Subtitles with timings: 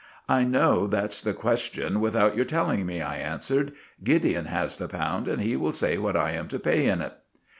[0.27, 3.71] "I know that's the question without your telling me," I answered.
[4.03, 7.13] "Gideon has the pound, and he will say what I am to pay in it."